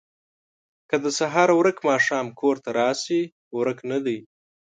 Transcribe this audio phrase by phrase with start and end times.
[0.45, 3.21] ـ که د سهار ورک ماښام کور ته راشي
[3.59, 4.19] ورک نه دی